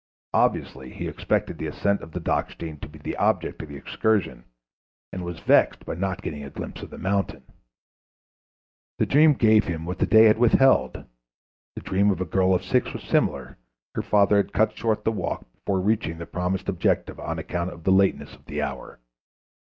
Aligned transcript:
Obviously 0.33 0.89
he 0.91 1.07
expected 1.07 1.59
the 1.59 1.67
ascent 1.67 2.01
of 2.01 2.11
the 2.11 2.19
Dachstein 2.19 2.79
to 2.81 2.89
be 2.89 2.97
the 2.97 3.15
object 3.17 3.61
of 3.61 3.69
the 3.69 3.75
excursion, 3.75 4.45
and 5.13 5.23
was 5.23 5.37
vexed 5.41 5.85
by 5.85 5.93
not 5.93 6.23
getting 6.23 6.43
a 6.43 6.49
glimpse 6.49 6.81
of 6.81 6.89
the 6.89 6.97
mountain. 6.97 7.43
The 8.97 9.05
dream 9.05 9.33
gave 9.35 9.65
him 9.65 9.85
what 9.85 9.99
the 9.99 10.07
day 10.07 10.23
had 10.23 10.39
withheld. 10.39 11.05
The 11.75 11.81
dream 11.81 12.09
of 12.09 12.19
a 12.19 12.25
girl 12.25 12.55
of 12.55 12.63
six 12.63 12.91
was 12.93 13.03
similar; 13.03 13.59
her 13.93 14.01
father 14.01 14.37
had 14.37 14.53
cut 14.53 14.75
short 14.75 15.03
the 15.03 15.11
walk 15.11 15.45
before 15.53 15.79
reaching 15.79 16.17
the 16.17 16.25
promised 16.25 16.67
objective 16.67 17.19
on 17.19 17.37
account 17.37 17.69
of 17.71 17.83
the 17.83 17.91
lateness 17.91 18.33
of 18.33 18.45
the 18.45 18.59
hour. 18.59 18.97